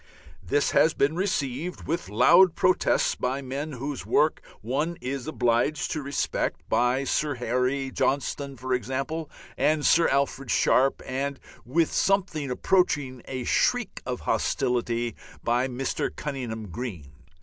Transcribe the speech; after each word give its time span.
This 0.41 0.71
has 0.71 0.95
been 0.95 1.15
received 1.15 1.83
with 1.83 2.09
loud 2.09 2.55
protests 2.55 3.13
by 3.13 3.43
men 3.43 3.73
whose 3.73 4.03
work 4.03 4.41
one 4.61 4.97
is 4.99 5.27
obliged 5.27 5.91
to 5.91 6.01
respect, 6.01 6.67
by 6.69 7.03
Sir 7.03 7.35
Harry, 7.35 7.91
Johnston, 7.91 8.57
for 8.57 8.73
example, 8.73 9.29
and 9.59 9.85
Sir 9.85 10.07
Alfred 10.07 10.49
Sharpe, 10.49 11.03
and 11.05 11.39
with 11.67 11.91
something 11.93 12.49
approaching 12.49 13.21
a 13.25 13.43
shriek 13.43 14.01
of 14.03 14.21
hostility 14.21 15.15
by 15.43 15.67
Mr. 15.67 16.09
Cunninghame 16.09 16.71
Graham. 16.71 17.11